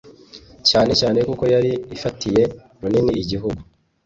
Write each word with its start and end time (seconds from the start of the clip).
cyane 0.69 0.91
cyane 0.99 1.17
kuko 1.27 1.43
yari 1.53 1.71
ifatiye 1.95 2.43
runini 2.81 3.11
igihugu 3.23 3.59